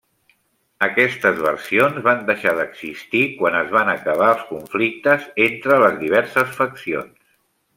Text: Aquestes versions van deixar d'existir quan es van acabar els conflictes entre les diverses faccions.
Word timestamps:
Aquestes 0.85 1.35
versions 1.47 1.99
van 2.07 2.23
deixar 2.29 2.53
d'existir 2.61 3.21
quan 3.41 3.59
es 3.59 3.69
van 3.75 3.93
acabar 3.93 4.31
els 4.37 4.43
conflictes 4.55 5.29
entre 5.49 5.81
les 5.85 6.01
diverses 6.05 6.59
faccions. 6.63 7.17